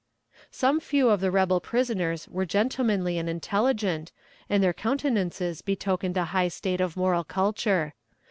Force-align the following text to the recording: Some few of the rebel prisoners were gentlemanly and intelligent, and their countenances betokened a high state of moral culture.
Some 0.49 0.79
few 0.79 1.09
of 1.11 1.21
the 1.21 1.29
rebel 1.29 1.59
prisoners 1.59 2.27
were 2.27 2.43
gentlemanly 2.47 3.19
and 3.19 3.29
intelligent, 3.29 4.11
and 4.49 4.63
their 4.63 4.73
countenances 4.73 5.61
betokened 5.61 6.17
a 6.17 6.25
high 6.33 6.47
state 6.47 6.81
of 6.81 6.97
moral 6.97 7.23
culture. 7.23 7.93